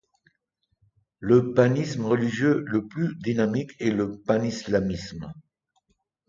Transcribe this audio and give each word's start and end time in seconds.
Le 1.19 1.53
panisme 1.53 2.05
religieux 2.05 2.63
le 2.65 2.87
plus 2.87 3.15
dynamique 3.17 3.73
est 3.79 3.91
le 3.91 4.19
panislamisme. 4.25 5.31